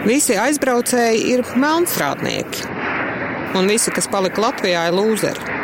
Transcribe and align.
Visi 0.00 0.32
aizbraucēji 0.40 1.26
ir 1.34 1.42
melnstrādnieki, 1.60 2.64
un 3.58 3.68
visi, 3.68 3.92
kas 3.92 4.08
palika 4.08 4.40
Latvijā, 4.46 4.86
ir 4.88 4.96
lūzeri. 4.96 5.58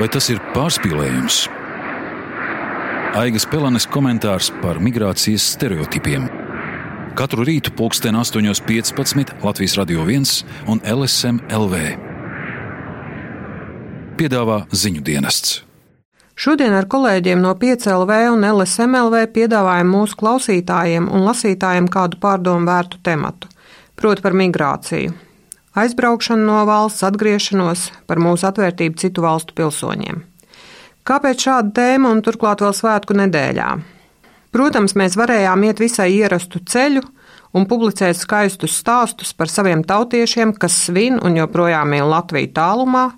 Vai 0.00 0.08
tas 0.10 0.26
ir 0.32 0.42
pārspīlējums? 0.54 1.44
Aigas 3.20 3.46
Pelanes 3.50 3.86
komentārs 3.90 4.50
par 4.62 4.82
migrācijas 4.82 5.46
stereotipiem. 5.54 6.26
Katru 7.18 7.46
rītu 7.46 7.74
pulksten 7.76 8.18
8.15 8.18 9.34
Latvijas 9.44 9.78
Radio 9.78 10.06
1 10.06 10.44
un 10.70 10.82
LSM 10.82 11.42
LV. 11.54 11.82
Piedāvā 14.18 14.62
ziņu 14.74 15.06
dienests. 15.06 15.69
Šodien 16.40 16.72
ar 16.72 16.86
kolēģiem 16.88 17.42
no 17.44 17.50
5LV 17.52 18.14
un 18.32 18.46
LSMLV 18.48 19.26
piedāvājam 19.34 19.90
mūsu 19.92 20.16
klausītājiem 20.22 21.10
un 21.12 21.26
lasītājiem 21.26 21.90
kādu 21.92 22.16
pārdomu 22.22 22.64
vērtu 22.64 22.96
tematu, 23.04 23.50
proti 24.00 24.24
par 24.24 24.32
migrāciju. 24.40 25.12
Aizbraukšanu 25.76 26.46
no 26.46 26.62
valsts, 26.64 27.04
atgriešanos, 27.04 27.82
par 28.08 28.22
mūsu 28.24 28.48
atvērtību 28.48 28.96
citu 29.02 29.26
valstu 29.26 29.52
pilsoņiem. 29.60 30.22
Kāpēc 31.04 31.44
šāda 31.44 31.74
tēma 31.76 32.14
un 32.14 32.24
turklāt 32.24 32.64
vēl 32.64 32.72
svētku 32.78 33.20
nedēļā? 33.20 33.68
Protams, 34.56 34.96
mēs 34.96 35.20
varējām 35.20 35.68
iet 35.68 35.84
visai 35.84 36.08
ierastu 36.14 36.64
ceļu 36.64 37.04
un 37.52 37.68
publicēt 37.68 38.16
skaistus 38.16 38.80
stāstus 38.80 39.36
par 39.36 39.52
saviem 39.52 39.84
tautiešiem, 39.84 40.56
kas 40.56 40.86
svin 40.88 41.20
un 41.20 41.36
joprojām 41.36 41.92
ir 42.00 42.08
Latvija 42.08 42.54
tālumā, 42.62 43.10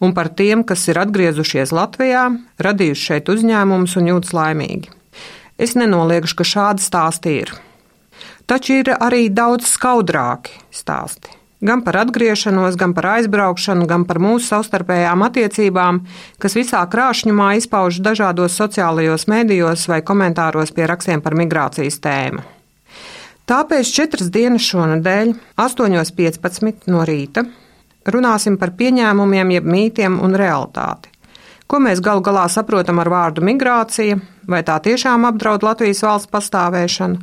un 0.00 0.14
par 0.14 0.30
tiem, 0.30 0.64
kas 0.64 0.86
ir 0.90 1.00
atgriezušies 1.02 1.72
Latvijā, 1.74 2.28
radījuši 2.62 3.08
šeit 3.12 3.32
uzņēmumus 3.32 3.96
un 4.00 4.12
jūtas 4.12 4.34
laimīgi. 4.36 4.92
Es 5.58 5.74
nenoliekšu, 5.74 6.38
ka 6.38 6.46
šādi 6.46 6.84
stāsti 6.84 7.34
ir. 7.42 7.54
Taču 8.48 8.78
ir 8.80 8.94
arī 8.94 9.26
daudz 9.28 9.66
skaudrāki 9.68 10.54
stāsti. 10.72 11.34
Gan 11.58 11.82
par 11.82 11.96
atgriešanos, 12.04 12.76
gan 12.78 12.92
par 12.94 13.08
aizbraukšanu, 13.16 13.88
gan 13.90 14.04
par 14.06 14.20
mūsu 14.22 14.46
savstarpējām 14.46 15.24
attiecībām, 15.26 16.04
kas 16.38 16.54
visā 16.54 16.84
krāšņumā 16.86 17.48
izpaužas 17.58 18.04
dažādos 18.04 18.54
sociālajos 18.60 19.26
mēdījos 19.26 19.88
vai 19.90 19.98
komentāros 20.06 20.70
pie 20.70 20.86
rakstiem 20.86 21.24
par 21.24 21.34
migrācijas 21.34 21.98
tēmu. 22.04 22.46
Tāpēc 23.48 23.90
četras 23.90 24.30
dienas 24.30 24.62
šonadēļ, 24.70 25.34
8.15 25.58 26.86
no 26.92 27.02
rīta, 27.08 27.48
runāsim 28.06 28.58
par 28.58 28.74
pieņēmumiem, 28.78 29.54
jeb 29.58 29.68
mītiem 29.68 30.18
un 30.22 30.36
realitāti. 30.38 31.10
Ko 31.68 31.82
mēs 31.84 32.00
galu 32.00 32.22
galā 32.24 32.46
saprotam 32.48 33.00
ar 33.02 33.10
vārdu 33.12 33.44
migrācija, 33.44 34.16
vai 34.48 34.62
tā 34.64 34.78
tiešām 34.80 35.26
apdraud 35.28 35.66
Latvijas 35.66 36.00
valsts 36.06 36.30
pastāvēšanu, 36.32 37.18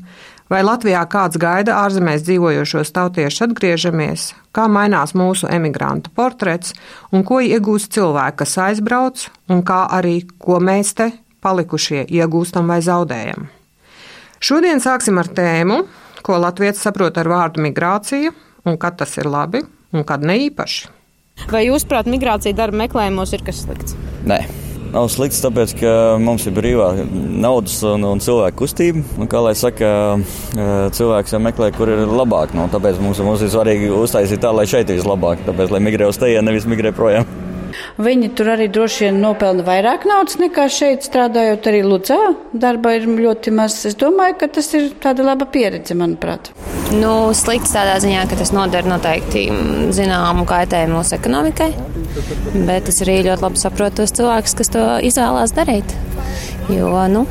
vai 0.53 0.61
Latvijā 0.61 1.01
kāds 1.09 1.39
gaida 1.41 1.79
ārzemēs 1.81 2.21
dzīvojošos 2.27 2.93
tautiešus 2.93 3.47
atgriežamies, 3.47 4.27
kā 4.53 4.67
mainās 4.69 5.15
mūsu 5.17 5.49
emigrantu 5.49 6.13
portrets? 6.13 6.75
Un 7.09 7.25
ko 7.25 7.41
iegūst 7.41 7.97
cilvēki, 7.97 8.43
kas 8.43 8.57
aizbrauc, 8.67 9.25
un 9.49 9.65
kā 9.65 9.87
arī 9.97 10.19
ko 10.37 10.59
mēs 10.61 10.93
te 10.93 11.09
palikušie 11.41 12.05
iegūstam 12.05 12.69
vai 12.69 12.81
zaudējam. 12.85 13.49
Šodien 14.45 14.81
sāksim 14.83 15.17
ar 15.17 15.29
tēmu, 15.33 15.79
ko 16.25 16.37
Latvijas 16.41 16.85
saprot 16.85 17.17
ar 17.17 17.29
vārdu 17.29 17.65
migrācija 17.65 18.33
un 18.65 18.77
kad 18.81 18.97
tas 19.01 19.17
ir 19.17 19.29
labi 19.29 19.63
un 19.95 20.05
kad 20.07 20.23
ne 20.25 20.38
īpaši. 20.49 20.91
Vai 21.51 21.65
jūs, 21.67 21.83
prāt, 21.88 22.07
migrācija 22.09 22.55
darba 22.55 22.85
meklējumos 22.85 23.33
ir 23.35 23.43
kas 23.45 23.65
slikts? 23.65 23.97
Nē. 24.27 24.43
Nav 24.95 25.09
slikts, 25.11 25.41
tāpēc, 25.43 25.73
ka 25.81 25.93
mums 26.23 26.45
ir 26.47 26.53
brīvā 26.55 26.93
naudas 27.43 27.81
un, 27.83 28.05
un 28.07 28.21
cilvēku 28.23 28.61
kustība. 28.61 29.01
Un, 29.19 29.27
kā 29.27 29.41
lai 29.43 29.51
saka, 29.59 29.89
cilvēks 30.95 31.35
jau 31.35 31.41
meklē, 31.43 31.73
kur 31.75 31.91
ir 31.91 32.05
labāk. 32.07 32.55
Nu, 32.55 32.69
tāpēc 32.71 33.01
mums, 33.03 33.19
mums 33.25 33.43
ir 33.43 33.51
svarīgi 33.51 33.91
uztaisīt 33.91 34.39
tā, 34.45 34.53
lai 34.55 34.63
šeit 34.71 34.88
ir 34.88 35.01
vislabāk. 35.01 35.43
Tāpēc, 35.49 35.73
lai 35.75 35.83
migrē 35.83 36.07
uz 36.07 36.21
tejienu, 36.21 36.47
nevis 36.47 36.69
migrē 36.71 36.95
projām. 36.95 37.27
Viņi 37.95 38.28
tur 38.35 38.50
arī 38.51 38.66
droši 38.67 39.06
vien 39.06 39.22
nopelna 39.23 39.63
vairāk 39.63 40.03
naudas 40.09 40.35
nekā 40.41 40.66
šeit 40.72 41.06
strādājot. 41.07 41.67
Arī 41.72 41.79
Ludzā 41.85 42.17
darba 42.51 42.91
ir 42.97 43.06
ļoti 43.07 43.53
maz. 43.56 43.78
Es 43.88 43.95
domāju, 44.00 44.35
ka 44.41 44.50
tas 44.57 44.67
ir 44.75 44.89
tāda 45.00 45.23
laba 45.23 45.47
pieredze, 45.47 45.95
manuprāt. 45.95 46.51
Nu, 46.91 47.31
slikts 47.38 47.72
tādā 47.72 47.95
ziņā, 48.03 48.25
ka 48.28 48.39
tas 48.41 48.51
nodara 48.56 48.91
noteikti 48.91 49.45
zināmu 49.95 50.44
kaitējumu 50.50 51.00
mūsu 51.00 51.16
ekonomikai. 51.16 51.69
Bet 52.67 52.91
es 52.91 53.00
arī 53.06 53.22
ļoti 53.29 53.47
labi 53.47 53.63
saprotu 53.63 54.01
tos 54.01 54.16
cilvēkus, 54.19 54.57
kas 54.59 54.73
to 54.75 54.83
izvēlās 55.07 55.56
darīt. 55.56 55.95
Jo, 56.75 56.91
nu, 57.12 57.23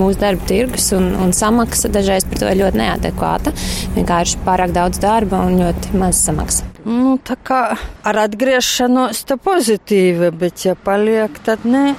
mūsu 0.00 0.20
darba 0.22 0.48
tirgus 0.48 0.88
un, 0.96 1.10
un 1.26 1.36
samaksa 1.36 1.92
dažreiz 1.92 2.24
par 2.30 2.40
to 2.40 2.48
ir 2.54 2.62
ļoti 2.62 2.80
neadekvāta. 2.80 3.52
Vienkārši 3.98 4.40
pārāk 4.48 4.72
daudz 4.76 5.02
darba 5.04 5.44
un 5.44 5.60
ļoti 5.60 6.00
maz 6.00 6.24
samaksa. 6.24 6.75
Nu, 6.86 7.16
tā 7.18 7.34
kā 7.42 7.60
ar 8.06 8.18
atgriešanos 8.22 9.24
tā 9.26 9.34
pozitīva, 9.42 10.30
bet 10.30 10.62
ja 10.68 10.76
paliek, 10.78 11.34
tad 11.42 11.64
nē. 11.66 11.96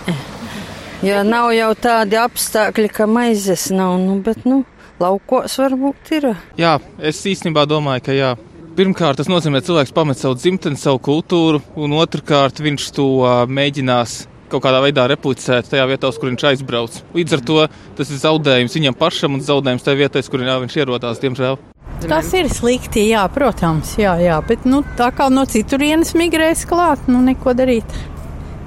Jo 1.04 1.26
nav 1.28 1.52
jau 1.54 1.74
tādi 1.76 2.16
apstākļi, 2.18 2.88
ka 2.96 3.06
maizes 3.12 3.68
nav, 3.76 3.98
nu, 4.00 4.16
bet, 4.24 4.48
nu, 4.48 4.64
laukos 5.04 5.60
varbūt 5.60 6.14
ir. 6.18 6.30
Jā, 6.58 6.78
es 7.04 7.20
īstenībā 7.28 7.68
domāju, 7.70 8.06
ka 8.08 8.16
jā. 8.16 8.32
Pirmkārt, 8.78 9.20
tas 9.20 9.30
nozīmē, 9.30 9.60
ka 9.60 9.68
cilvēks 9.72 9.94
pamet 9.94 10.22
savu 10.22 10.40
dzimteni, 10.40 10.80
savu 10.80 11.04
kultūru, 11.04 11.62
un 11.76 12.00
otrkārt, 12.00 12.64
viņš 12.64 12.90
to 12.96 13.12
mēģinās 13.52 14.20
kaut 14.48 14.64
kādā 14.64 14.80
veidā 14.86 15.10
replicēt 15.12 15.68
tajā 15.68 15.86
vietā, 15.90 16.08
uz 16.08 16.18
kur 16.22 16.32
viņš 16.32 16.46
aizbrauc. 16.54 17.02
Līdz 17.18 17.36
ar 17.36 17.44
to 17.50 17.64
tas 17.98 18.14
ir 18.14 18.22
zaudējums 18.24 18.78
viņam 18.80 18.96
pašam 18.98 19.36
un 19.36 19.44
zaudējums 19.44 19.84
tajā 19.84 20.06
vietā, 20.06 20.24
kur 20.32 20.46
viņš 20.48 20.80
ierodās, 20.80 21.20
diemžēl. 21.20 21.60
Tas 22.06 22.30
ir 22.38 22.46
slikti, 22.54 23.08
jā, 23.10 23.24
protams, 23.34 23.96
jā, 23.98 24.14
jā, 24.22 24.38
bet 24.46 24.68
nu, 24.70 24.84
tā 25.00 25.10
kā 25.18 25.32
no 25.34 25.48
citurienes 25.50 26.14
migrēs 26.18 26.62
klāt, 26.70 27.08
nu 27.10 27.24
neko 27.26 27.56
darīt. 27.58 27.96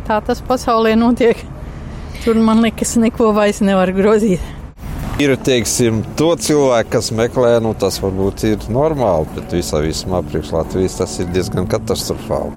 Tā 0.08 0.18
tas 0.26 0.42
pasaulē 0.42 0.96
notiek. 0.98 1.38
Tur 2.24 2.40
man 2.42 2.64
liekas, 2.64 2.96
neko 2.98 3.30
vairs 3.36 3.62
nevar 3.62 3.92
grozīt. 3.94 4.42
Ir 5.22 5.36
teiksim, 5.36 6.02
to 6.18 6.32
cilvēku, 6.40 6.90
kas 6.96 7.10
meklē, 7.14 7.58
nu, 7.62 7.74
tas 7.78 8.00
varbūt 8.02 8.44
ir 8.48 8.66
normāli, 8.72 9.28
bet 9.36 9.54
visā 9.54 9.82
vismā 9.84 10.22
priekš 10.26 10.54
Latvijas 10.56 10.98
tas 10.98 11.18
ir 11.22 11.28
diezgan 11.30 11.68
katastrofāli. 11.70 12.56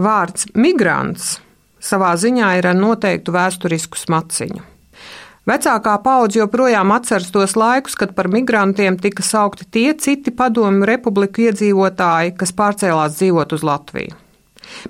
Vārds 0.00 0.50
migrants 0.58 1.38
savā 1.80 2.12
ziņā 2.20 2.52
ir 2.58 2.68
ar 2.70 2.76
noteiktu 2.76 3.32
vēsturisku 3.34 3.98
smaciņu. 3.98 4.69
Vecākā 5.50 5.96
paudze 6.04 6.38
joprojām 6.38 6.92
atceras 6.94 7.32
tos 7.34 7.56
laikus, 7.58 7.96
kad 7.98 8.12
par 8.14 8.28
migrantiem 8.30 8.98
tika 9.02 9.24
saukti 9.26 9.64
tie 9.66 9.94
citi 9.98 10.30
padomju 10.30 10.86
republiku 10.86 11.48
iedzīvotāji, 11.48 12.36
kas 12.38 12.52
pārcēlās 12.54 13.16
dzīvot 13.18 13.54
uz 13.56 13.64
Latviju. 13.66 14.18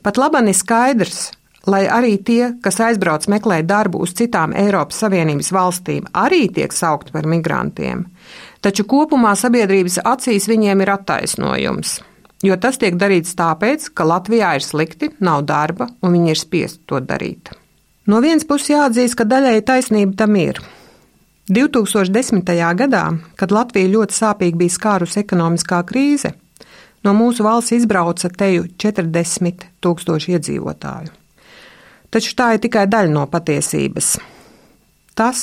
Pat 0.04 0.20
labi 0.20 0.42
ir 0.50 0.58
skaidrs, 0.58 1.20
lai 1.70 1.86
arī 1.88 2.18
tie, 2.24 2.50
kas 2.60 2.80
aizbrauc 2.84 3.24
meklēt 3.32 3.70
darbu 3.70 4.02
uz 4.04 4.12
citām 4.18 4.52
Eiropas 4.52 5.00
Savienības 5.00 5.48
valstīm, 5.56 6.10
arī 6.12 6.42
tiek 6.52 6.76
saukti 6.76 7.14
par 7.16 7.28
migrantiem, 7.30 8.04
taču 8.60 8.84
kopumā 8.84 9.32
sabiedrības 9.40 10.00
acīs 10.04 10.50
viņiem 10.50 10.84
ir 10.84 10.92
attaisnojums, 10.98 11.94
jo 12.44 12.60
tas 12.60 12.76
tiek 12.82 13.00
darīts 13.00 13.32
tāpēc, 13.38 13.88
ka 13.94 14.08
Latvijā 14.12 14.54
ir 14.58 14.66
slikti, 14.66 15.14
nav 15.24 15.46
darba 15.48 15.88
un 16.02 16.18
viņi 16.18 16.34
ir 16.34 16.44
spiest 16.44 16.84
to 16.84 17.00
darīt. 17.00 17.54
No 18.08 18.20
vienas 18.24 18.46
puses 18.48 18.70
jāatzīst, 18.72 19.16
ka 19.18 19.26
daļēji 19.28 19.66
taisnība 19.68 20.16
tam 20.22 20.36
ir. 20.40 20.60
2010. 21.50 22.46
gadā, 22.78 23.04
kad 23.36 23.52
Latvija 23.52 23.90
ļoti 23.90 24.16
sāpīgi 24.16 24.56
bija 24.56 24.72
skārusi 24.76 25.20
ekonomiskā 25.20 25.82
krīze, 25.84 26.32
no 27.04 27.12
mūsu 27.16 27.44
valsts 27.44 27.74
izbrauca 27.76 28.30
teju 28.30 28.68
40 28.80 29.66
tūkstoši 29.82 30.36
iedzīvotāju. 30.38 31.12
Taču 32.10 32.34
tā 32.38 32.54
ir 32.54 32.62
tikai 32.62 32.86
daļa 32.90 33.12
no 33.12 33.26
patiesības. 33.30 34.14
Tas, 35.18 35.42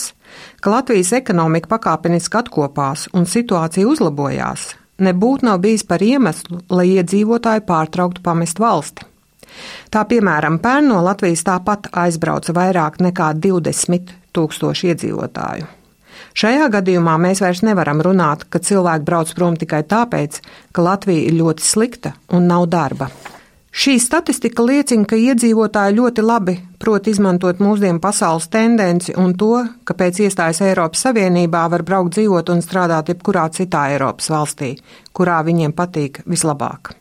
ka 0.63 0.71
Latvijas 0.73 1.13
ekonomika 1.19 1.69
pakāpeniski 1.75 2.39
atkopās 2.39 3.05
un 3.13 3.27
situācija 3.29 3.87
uzlabojās, 3.87 4.71
nebūtu 5.03 5.45
nav 5.45 5.61
bijis 5.63 5.85
par 5.87 6.01
iemeslu, 6.03 6.63
lai 6.73 6.87
iedzīvotāji 6.95 7.67
pārtrauktu 7.67 8.23
pamest 8.25 8.59
valsti. 8.63 9.05
Tā 9.93 10.03
piemēram, 10.09 10.59
pērn 10.63 10.91
no 10.91 11.01
Latvijas 11.05 11.45
tāpat 11.47 11.89
aizbrauca 11.91 12.55
vairāk 12.57 13.01
nekā 13.03 13.31
20 13.43 14.13
tūkstoši 14.35 14.93
iedzīvotāju. 14.93 15.73
Šajā 16.37 16.67
gadījumā 16.73 17.15
mēs 17.21 17.41
vairs 17.41 17.63
nevaram 17.65 18.01
runāt, 18.05 18.45
ka 18.49 18.61
cilvēki 18.61 19.05
brauc 19.05 19.31
prom 19.37 19.57
tikai 19.57 19.83
tāpēc, 19.89 20.41
ka 20.73 20.85
Latvija 20.85 21.29
ir 21.29 21.39
ļoti 21.39 21.65
slikta 21.65 22.13
un 22.33 22.45
nav 22.49 22.67
darba. 22.73 23.09
Šī 23.77 23.99
statistika 24.01 24.63
liecina, 24.65 25.05
ka 25.05 25.17
iedzīvotāji 25.19 25.97
ļoti 25.99 26.23
labi 26.25 26.55
prot 26.81 27.09
izmantot 27.11 27.59
mūsdienu 27.61 28.01
pasaules 28.01 28.47
tendenci 28.49 29.13
un 29.17 29.35
to, 29.37 29.51
ka 29.85 29.93
pēc 29.97 30.23
iestājas 30.25 30.63
Eiropas 30.65 31.03
Savienībā 31.05 31.65
var 31.69 31.83
braukt 31.85 32.15
dzīvot 32.17 32.49
un 32.53 32.63
strādāt 32.65 33.11
jebkurā 33.13 33.45
citā 33.53 33.87
Eiropas 33.93 34.31
valstī, 34.33 34.71
kurā 35.13 35.43
viņiem 35.45 35.77
patīk 35.77 36.23
vislabāk. 36.25 36.95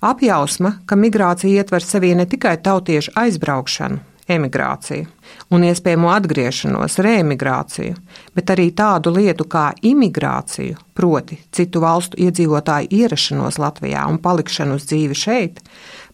Apjausma, 0.00 0.78
ka 0.86 0.96
migrācija 0.96 1.58
ietver 1.58 1.82
sevī 1.82 2.12
ne 2.14 2.26
tikai 2.30 2.54
tautiešu 2.62 3.16
aizbraukšanu, 3.18 3.98
emigrāciju 4.28 5.06
un 5.50 5.64
iespējamo 5.64 6.10
atgriešanos, 6.12 6.98
reemigrāciju, 7.04 7.96
bet 8.36 8.52
arī 8.54 8.68
tādu 8.76 9.10
lietu 9.16 9.48
kā 9.50 9.70
imigrāciju, 9.82 10.76
proti, 10.94 11.38
citu 11.52 11.82
valstu 11.82 12.20
iedzīvotāju 12.20 12.92
ierašanos 13.00 13.58
Latvijā 13.58 14.04
un 14.10 14.20
palikšanu 14.22 14.76
uz 14.78 14.86
dzīvi 14.90 15.18
šeit, 15.18 15.62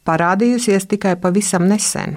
parādījusies 0.07 0.89
tikai 0.95 1.17
pavisam 1.21 1.67
nesen. 1.69 2.17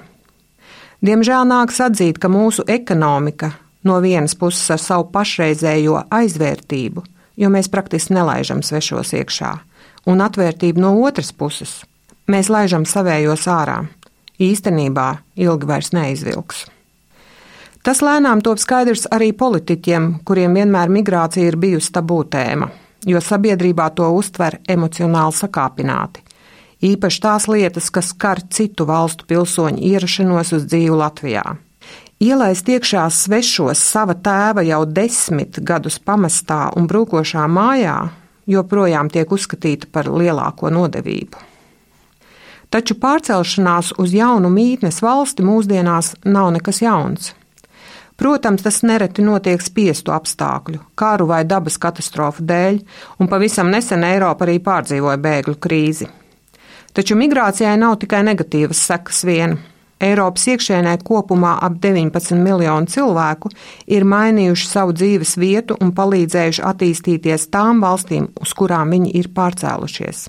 Diemžēl 1.04 1.44
nāks 1.46 1.82
atzīt, 1.84 2.18
ka 2.18 2.30
mūsu 2.32 2.64
ekonomika 2.66 3.52
no 3.84 4.00
vienas 4.02 4.34
puses 4.38 4.70
ar 4.74 4.82
savu 4.82 5.10
pašreizējo 5.12 6.00
aizvērtību, 6.10 7.04
jo 7.38 7.50
mēs 7.54 7.70
praktiski 7.70 8.16
nelaižam 8.16 8.64
svešos 8.66 9.14
iekšā, 9.20 9.52
un 10.08 10.24
atvērtību 10.24 10.80
no 10.82 10.94
otras 11.04 11.30
puses. 11.32 11.82
Mēs 12.28 12.50
laižam 12.52 12.84
savējos 12.88 13.46
ārā. 13.48 13.82
Īstenībā 14.38 15.08
ilgi 15.40 15.68
vairs 15.68 15.92
neizvilks. 15.96 16.66
Tas 17.82 18.02
lēnām 18.04 18.42
top 18.44 18.60
skaidrs 18.60 19.06
arī 19.14 19.30
politiķiem, 19.32 20.18
kuriem 20.28 20.56
vienmēr 20.58 20.90
migrācija 20.92 21.48
ir 21.48 21.56
bijusi 21.56 21.92
tabū 21.94 22.20
tēma, 22.30 22.68
jo 23.06 23.20
sabiedrībā 23.22 23.88
to 23.96 24.08
uztver 24.12 24.58
emocionāli 24.68 25.36
sakāpināti. 25.38 26.24
Īpaši 26.84 27.22
tās 27.22 27.48
lietas, 27.50 27.88
kas 27.90 28.12
skar 28.12 28.42
citu 28.54 28.86
valstu 28.86 29.26
pilsoņu 29.26 29.82
ierašanos 29.88 30.52
uz 30.54 30.68
dzīvi 30.68 31.00
Latvijā. 31.00 31.46
Ielaist 32.22 32.68
iekšā 32.68 33.04
svešos 33.14 33.80
sava 33.82 34.14
tēva 34.14 34.62
jau 34.66 34.84
desmit 34.86 35.58
gadus 35.62 35.98
pamestā 36.02 36.66
un 36.76 36.86
brūkošā 36.90 37.44
mājā 37.50 37.98
joprojām 38.48 39.10
tiek 39.12 39.30
uzskatīta 39.32 39.90
par 39.92 40.08
lielāko 40.10 40.72
nodevību. 40.72 41.46
Taču 42.68 42.98
pārcelšanās 43.00 43.94
uz 44.02 44.12
jaunu 44.12 44.50
mītnes 44.52 45.00
valsti 45.00 45.44
mūsdienās 45.46 46.14
nav 46.28 46.50
nekas 46.56 46.82
jauns. 46.84 47.32
Protams, 48.18 48.64
tas 48.66 48.82
nereti 48.82 49.22
notiek 49.22 49.62
spiestu 49.62 50.10
apstākļu, 50.10 50.80
kāru 50.98 51.28
vai 51.30 51.44
dabas 51.46 51.78
katastrofu 51.78 52.42
dēļ, 52.42 52.80
un 53.22 53.30
pavisam 53.30 53.70
nesen 53.70 54.02
Eiropa 54.04 54.44
arī 54.44 54.58
pārdzīvoja 54.58 55.20
bēgļu 55.22 55.54
krīzi. 55.62 56.08
Taču 56.92 57.14
migrācijai 57.14 57.76
nav 57.78 57.94
tikai 58.02 58.24
negatīvas 58.26 58.80
sekas 58.90 59.22
viena. 59.28 59.60
Eiropas 59.98 60.44
iekšēnē 60.52 60.92
kopumā 61.02 61.56
ap 61.66 61.80
19 61.82 62.38
miljonu 62.38 62.86
cilvēku 62.86 63.50
ir 63.90 64.06
mainījuši 64.06 64.68
savu 64.70 64.94
dzīves 64.94 65.34
vietu 65.42 65.76
un 65.82 65.90
palīdzējuši 65.96 66.62
attīstīties 66.70 67.48
tām 67.50 67.82
valstīm, 67.82 68.28
uz 68.38 68.54
kurām 68.54 68.94
viņi 68.94 69.10
ir 69.18 69.30
pārcēlušies. 69.34 70.28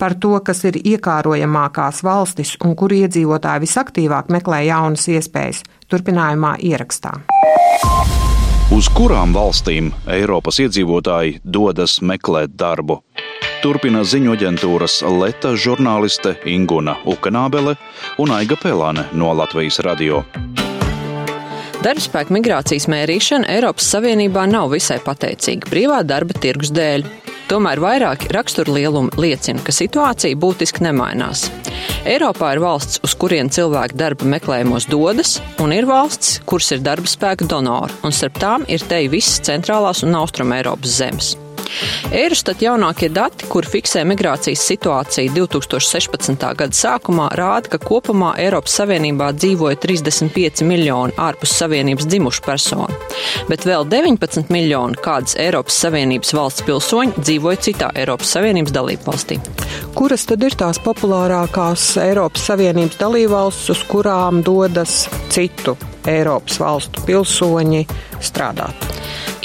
Par 0.00 0.16
to, 0.18 0.32
kas 0.44 0.64
ir 0.64 0.78
iekārojamākās 0.80 2.00
valstis 2.04 2.54
un 2.64 2.72
kur 2.78 2.92
iedzīvotāji 2.96 3.64
visaktīvāk 3.66 4.32
meklē 4.32 4.64
jaunas 4.70 5.06
iespējas, 5.12 5.62
turpinājumā 5.92 6.56
ierakstā. 6.64 7.12
Uz 8.74 8.88
kurām 8.96 9.36
valstīm 9.36 9.92
Eiropas 10.08 10.58
iedzīvotāji 10.64 11.42
dodas 11.44 12.00
meklēt 12.00 12.56
darbu? 12.56 13.02
Turpina 13.64 14.02
ziņu 14.04 14.34
aģentūras 14.34 14.98
Leta 15.08 15.54
žurnāliste 15.56 16.34
Inguna 16.52 16.98
Ukanābele 17.08 17.72
un 18.20 18.32
Aiga 18.36 18.58
Pelāne 18.60 19.06
no 19.16 19.30
Latvijas 19.32 19.78
radio. 19.86 20.18
Darbspēka 21.80 22.34
migrācijas 22.36 22.84
mērīšana 22.92 23.48
Eiropas 23.54 23.86
Savienībā 23.94 24.42
nav 24.50 24.68
visai 24.74 24.98
pateicīga 25.00 25.70
brīvā 25.72 26.02
darba 26.04 26.36
tirgus 26.36 26.74
dēļ. 26.76 27.06
Tomēr 27.48 27.80
vairāki 27.80 28.28
raksturlielumi 28.36 29.16
liecina, 29.20 29.64
ka 29.64 29.72
situācija 29.72 30.36
būtiski 30.40 30.84
nemainās. 30.84 31.46
Eiropā 32.04 32.50
ir 32.52 32.60
valsts, 32.66 33.00
uz 33.04 33.14
kurien 33.16 33.48
cilvēki 33.48 33.96
darba 33.96 34.28
meklējumos 34.28 34.90
dodas, 34.92 35.38
un 35.64 35.72
ir 35.72 35.88
valsts, 35.88 36.42
kuras 36.44 36.68
ir 36.76 36.84
darba 36.84 37.08
spēka 37.08 37.48
donori, 37.48 37.96
un 38.04 38.12
starp 38.12 38.36
tām 38.44 38.68
ir 38.68 38.84
te 38.84 39.00
visas 39.08 39.40
centrālās 39.48 40.04
un 40.04 40.20
austruma 40.20 40.60
Eiropas 40.60 41.00
zemes. 41.00 41.32
Eirostat 42.14 42.62
jaunākie 42.62 43.08
dati, 43.12 43.46
kur 43.50 43.66
fiksē 43.68 44.04
migrācijas 44.08 44.62
situāciju 44.68 45.32
2016. 45.34 46.44
gada 46.58 46.78
sākumā, 46.78 47.30
rāda, 47.38 47.72
ka 47.74 47.80
kopumā 47.82 48.34
Eiropas 48.42 48.76
Savienībā 48.80 49.30
dzīvoja 49.36 49.78
35 49.82 50.64
miljoni 50.68 51.16
ārpus 51.20 51.54
Savienības 51.60 52.08
dzimušu 52.10 52.44
personu, 52.46 53.00
bet 53.48 53.66
vēl 53.68 53.86
19 53.90 54.52
miljoni 54.54 55.00
kādas 55.04 55.38
Eiropas 55.40 55.78
Savienības 55.84 56.34
valsts 56.36 56.66
pilsoņi 56.68 57.24
dzīvoja 57.24 57.64
citā 57.68 57.90
Eiropas 57.94 58.36
Savienības 58.36 58.76
dalību 58.76 59.10
valstī. 59.10 59.40
Kuras 59.94 60.26
tad 60.30 60.44
ir 60.46 60.56
tās 60.58 60.80
populārākās 60.84 61.94
Eiropas 62.04 62.46
Savienības 62.50 63.00
dalībvalstis, 63.00 63.74
uz 63.74 63.84
kurām 63.90 64.42
dodas 64.46 65.04
citu 65.34 65.78
Eiropas 66.10 66.60
valstu 66.60 67.04
pilsoņi 67.08 67.86
strādāt? 68.20 68.94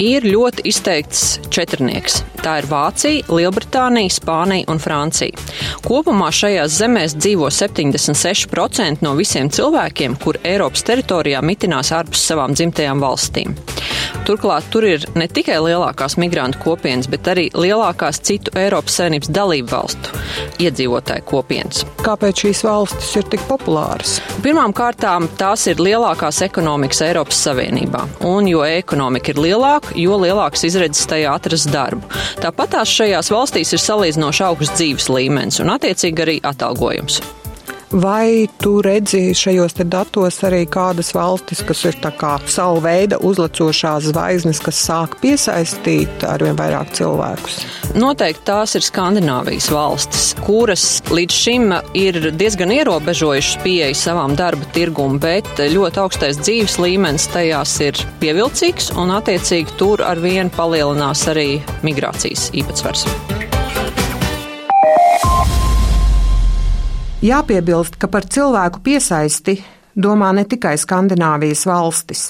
ir 0.00 0.24
ļoti 0.24 0.64
izteikts 0.70 1.38
četrnieks. 1.52 2.20
Tā 2.40 2.56
ir 2.62 2.68
Vācija, 2.70 3.26
Lielbritānija, 3.28 4.12
Spānija 4.14 4.68
un 4.72 4.80
Francija. 4.80 5.36
Kopumā 5.84 6.30
šajās 6.32 6.78
zemēs 6.80 7.16
dzīvo 7.18 7.50
76% 7.52 9.04
no 9.04 9.12
visiem 9.18 9.50
cilvēkiem, 9.52 10.16
kur 10.22 10.40
Eiropas 10.40 10.86
teritorijā 10.88 11.42
mitinās 11.44 11.92
ārpus 11.96 12.24
savām 12.30 12.56
dzimtajām 12.56 13.04
valstīm. 13.04 13.56
Turklāt 14.28 14.66
tur 14.70 14.84
ir 14.86 15.04
ne 15.18 15.26
tikai 15.28 15.56
lielākās 15.64 16.16
migrantu 16.20 16.60
kopienas, 16.62 17.08
bet 17.10 17.28
arī 17.32 17.48
lielākās 17.56 18.20
citu 18.26 18.52
Eiropas 18.58 19.00
Savienības 19.00 19.32
dalību 19.34 19.72
valstu 19.72 20.20
iedzīvotāju 20.60 21.26
kopienas. 21.28 21.84
Kāpēc 22.04 22.44
šīs 22.44 22.62
valstis 22.66 23.10
ir 23.20 23.26
tik 23.32 23.42
populāras? 23.48 24.18
Pirmām 24.44 24.74
kārtām 24.76 25.28
tās 25.40 25.66
ir 25.72 25.82
lielākās 25.82 26.42
ekonomikas 26.46 27.02
Eiropas 27.08 27.40
Savienībā, 27.48 28.04
un 28.28 28.48
jo 28.50 28.62
ekonomika 28.66 29.32
ir 29.34 29.42
lielāka, 29.48 29.96
jo 29.98 30.20
lielāks 30.20 30.66
izredzes 30.68 31.08
tajā 31.10 31.34
atrast 31.40 31.72
darbu. 31.72 32.04
Tāpat 32.44 32.80
šajās 32.86 33.32
valstīs 33.32 33.74
ir 33.74 33.82
salīdzinoši 33.82 34.46
augsts 34.46 34.76
dzīves 34.78 35.10
līmenis 35.12 35.60
un 35.64 35.74
attiecīgi 35.74 36.26
arī 36.26 36.40
atalgojums. 36.52 37.22
Vai 37.90 38.46
tu 38.62 38.78
redzi 38.82 39.32
šajos 39.34 39.74
datos 39.90 40.36
arī 40.46 40.60
kādas 40.70 41.08
valstis, 41.10 41.64
kas 41.66 41.80
ir 41.88 41.96
savu 42.46 42.78
veidu 42.84 43.18
uzlecošās 43.18 44.12
zvaigznes, 44.12 44.60
kas 44.62 44.78
sāk 44.86 45.16
piesaistīt 45.18 46.22
arvien 46.22 46.54
vairāk 46.54 46.92
cilvēkus? 46.94 47.58
Noteikti 47.98 48.46
tās 48.46 48.76
ir 48.78 48.86
Skandināvijas 48.86 49.72
valstis, 49.74 50.36
kuras 50.46 51.02
līdz 51.10 51.34
šim 51.34 51.74
ir 51.98 52.30
diezgan 52.30 52.70
ierobežojušas 52.70 53.58
pieeja 53.64 53.98
savām 53.98 54.38
darba 54.38 54.70
tirgumu, 54.70 55.18
bet 55.18 55.50
ļoti 55.58 55.98
augstais 56.04 56.38
dzīves 56.38 56.78
līmenis 56.78 57.26
tajās 57.34 57.74
ir 57.82 57.98
pievilcīgs 58.22 58.94
un 58.94 59.10
attiecīgi 59.18 59.78
tur 59.82 60.06
ar 60.06 60.22
vienu 60.22 60.54
palielinās 60.54 61.26
arī 61.34 61.58
migrācijas 61.82 62.52
īpatsvars. 62.54 63.08
Jāpiebilst, 67.20 67.98
ka 68.00 68.08
par 68.08 68.24
cilvēku 68.24 68.80
piesaisti 68.80 69.58
domā 69.92 70.30
ne 70.32 70.46
tikai 70.48 70.72
Skandināvijas 70.80 71.66
valstis, 71.68 72.22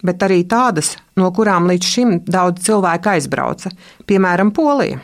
bet 0.00 0.24
arī 0.24 0.38
tādas, 0.48 0.94
no 1.20 1.28
kurām 1.36 1.66
līdz 1.68 1.90
šim 1.92 2.14
daudz 2.24 2.64
cilvēku 2.64 3.10
aizbrauca, 3.12 3.74
piemēram, 4.08 4.54
Polija. 4.56 5.02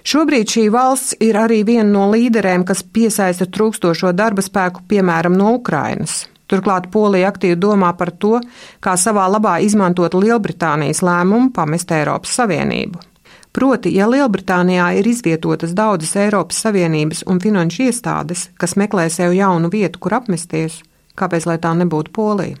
Šobrīd 0.00 0.48
šī 0.48 0.64
valsts 0.72 1.18
ir 1.20 1.36
arī 1.36 1.60
viena 1.68 1.90
no 1.90 2.06
līderēm, 2.14 2.64
kas 2.64 2.80
piesaista 2.80 3.44
trūkstošo 3.52 4.14
darba 4.16 4.40
spēku, 4.40 4.86
piemēram, 4.88 5.36
no 5.36 5.52
Ukrainas. 5.58 6.24
Turklāt 6.48 6.88
Polija 6.90 7.28
aktīvi 7.34 7.60
domā 7.60 7.92
par 8.00 8.14
to, 8.16 8.40
kā 8.80 8.96
savā 8.96 9.28
labā 9.28 9.58
izmantot 9.60 10.16
Lielbritānijas 10.16 11.04
lēmumu 11.04 11.52
pamest 11.52 11.92
Eiropas 11.92 12.32
Savienību. 12.40 13.04
Proti, 13.50 13.90
ja 13.96 14.06
Lielbritānijā 14.06 14.92
ir 15.00 15.08
izvietotas 15.10 15.72
daudzas 15.74 16.14
Eiropas 16.22 16.60
Savienības 16.62 17.24
un 17.26 17.40
finanšu 17.42 17.88
iestādes, 17.88 18.46
kas 18.54 18.76
meklē 18.78 19.08
sev 19.10 19.34
jaunu 19.34 19.72
vietu, 19.72 19.98
kur 19.98 20.14
apmesties, 20.20 20.84
kāpēc 21.18 21.48
lai 21.50 21.58
tā 21.58 21.74
nebūtu 21.74 22.14
Polija? 22.14 22.60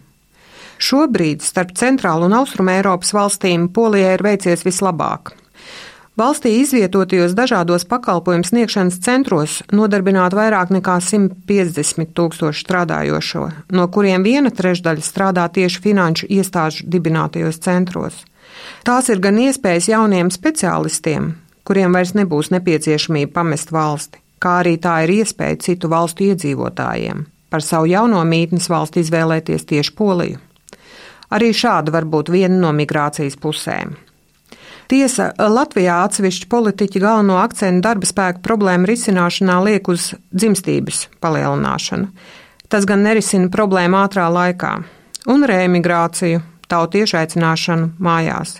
Šobrīd 0.80 1.44
starp 1.44 1.76
centrālu 1.76 2.26
un 2.26 2.34
austrumu 2.40 2.72
Eiropas 2.72 3.12
valstīm 3.14 3.68
Polijai 3.70 4.16
ir 4.16 4.24
veicies 4.24 4.64
vislabāk. 4.66 5.36
Valstī 6.18 6.56
izvietotajos 6.58 7.36
dažādos 7.38 7.86
pakalpojumu 7.88 8.44
sniegšanas 8.44 8.98
centros 9.04 9.60
nodarbināt 9.72 10.34
vairāk 10.36 10.72
nekā 10.74 10.96
150 11.06 12.10
tūkstoši 12.18 12.64
strādājošo, 12.64 13.44
no 13.76 13.86
kuriem 13.94 14.26
viena 14.26 14.50
trešdaļa 14.50 15.06
strādā 15.06 15.46
tieši 15.54 15.84
finanšu 15.86 16.28
iestāžu 16.34 16.88
dibinātajos 16.90 17.62
centros. 17.62 18.24
Tās 18.84 19.10
ir 19.12 19.20
gan 19.22 19.38
iespējas 19.38 19.90
jauniem 19.92 20.30
speciālistiem, 20.32 21.34
kuriem 21.64 21.92
vairs 21.94 22.14
nebūs 22.18 22.52
nepieciešamība 22.54 23.34
pamest 23.40 23.72
valsti, 23.72 24.22
kā 24.40 24.60
arī 24.62 24.78
tā 24.82 25.02
ir 25.04 25.20
iespēja 25.20 25.60
citu 25.68 25.90
valstu 25.92 26.30
iedzīvotājiem 26.30 27.26
par 27.50 27.64
savu 27.66 27.90
jauno 27.90 28.22
mītnes 28.24 28.70
valsti 28.70 29.02
izvēlēties 29.02 29.66
tieši 29.66 29.96
Poliju. 29.98 30.38
Arī 31.34 31.50
šāda 31.54 31.92
var 31.94 32.06
būt 32.10 32.30
viena 32.32 32.56
no 32.58 32.70
migrācijas 32.74 33.36
pusēm. 33.42 33.96
Tiesa, 34.90 35.28
Latvijā 35.38 36.00
atsevišķi 36.06 36.48
politiķi 36.50 37.02
galveno 37.02 37.36
akcentu 37.38 37.84
darba 37.86 38.08
spēka 38.08 38.42
problēmu 38.42 38.88
risināšanā 38.90 39.60
liek 39.62 39.90
uz 39.92 40.08
dzimstības 40.34 41.04
palielināšanu. 41.22 42.08
Tas 42.70 42.86
gan 42.86 43.04
nerisina 43.06 43.50
problēmu 43.50 43.98
ātrā 44.00 44.26
laikā, 44.30 44.72
un 45.30 45.46
reemigrāciju, 45.46 46.42
tautiešu 46.70 47.18
aicināšanu 47.20 47.90
mājās. 48.02 48.58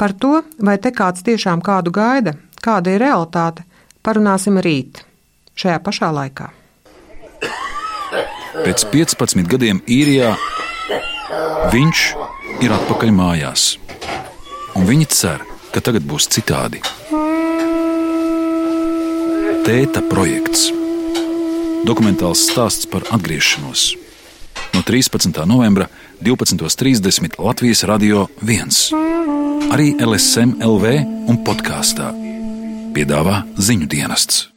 Par 0.00 0.14
to, 0.16 0.40
vai 0.58 0.78
te 0.82 0.92
kāds 0.94 1.24
tiešām 1.26 1.62
kādu 1.64 1.92
gaida, 1.94 2.34
kāda 2.64 2.94
ir 2.96 3.04
realitāte, 3.04 3.64
parunāsim 4.02 4.58
rīt, 4.62 5.04
šajā 5.54 5.78
pašā 5.84 6.10
laikā. 6.16 6.50
Pēc 8.64 8.86
15 8.90 9.46
gadiem 9.48 9.84
īrijā 9.86 10.34
viņš 11.70 12.02
ir 12.64 12.74
atpakaļ 12.74 13.14
mājās, 13.14 13.70
un 14.74 14.88
viņi 14.90 15.06
cer, 15.14 15.46
ka 15.70 15.84
tagad 15.84 16.08
būs 16.08 16.26
citādi. 16.34 16.82
Tēta 19.60 20.02
projekts 20.10 20.70
Dokumentāls 21.80 22.42
stāsts 22.44 22.84
par 22.84 23.06
atgriešanos. 23.08 23.94
No 24.74 24.82
13. 24.82 25.46
novembra 25.46 25.86
12.30 26.20 27.38
Latvijas 27.38 27.84
Radio 27.84 28.28
1. 28.42 28.94
Arī 29.70 29.94
LSM 29.98 30.58
LV 30.62 30.94
un 31.30 31.42
podkāstā 31.46 32.12
piedāvā 32.94 33.42
ziņu 33.58 33.90
dienests. 33.90 34.49